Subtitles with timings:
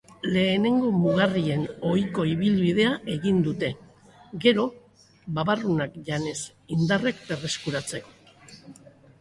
[0.35, 3.69] Lehenengo mugarrien ohiko ibilbidea egin dute,
[4.47, 4.65] gero,
[5.39, 6.37] babarrunak janez
[6.79, 8.11] indarrak berreskuratzek.